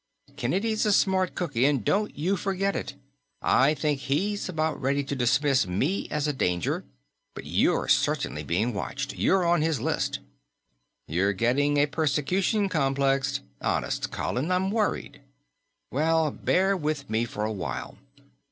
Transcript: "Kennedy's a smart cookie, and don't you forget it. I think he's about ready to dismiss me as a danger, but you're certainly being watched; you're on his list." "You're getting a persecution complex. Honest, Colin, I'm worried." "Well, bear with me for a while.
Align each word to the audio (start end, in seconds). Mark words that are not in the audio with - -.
"Kennedy's 0.35 0.83
a 0.87 0.91
smart 0.93 1.35
cookie, 1.35 1.63
and 1.63 1.85
don't 1.85 2.17
you 2.17 2.35
forget 2.35 2.75
it. 2.75 2.95
I 3.39 3.75
think 3.75 3.99
he's 3.99 4.49
about 4.49 4.81
ready 4.81 5.03
to 5.03 5.15
dismiss 5.15 5.67
me 5.67 6.07
as 6.09 6.27
a 6.27 6.33
danger, 6.33 6.83
but 7.35 7.45
you're 7.45 7.87
certainly 7.87 8.41
being 8.43 8.73
watched; 8.73 9.15
you're 9.15 9.45
on 9.45 9.61
his 9.61 9.79
list." 9.79 10.17
"You're 11.07 11.33
getting 11.33 11.77
a 11.77 11.85
persecution 11.85 12.67
complex. 12.67 13.41
Honest, 13.61 14.09
Colin, 14.09 14.51
I'm 14.51 14.71
worried." 14.71 15.21
"Well, 15.91 16.31
bear 16.31 16.75
with 16.75 17.07
me 17.07 17.25
for 17.25 17.45
a 17.45 17.53
while. 17.53 17.99